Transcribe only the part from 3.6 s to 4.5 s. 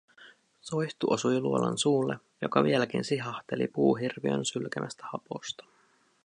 puuhirviön